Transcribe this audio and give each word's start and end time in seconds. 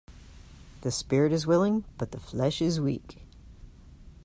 The 0.81 0.89
spirit 0.89 1.31
is 1.31 1.45
willing 1.45 1.83
but 1.99 2.09
the 2.09 2.19
flesh 2.19 2.59
is 2.59 2.79
weak. 2.81 3.21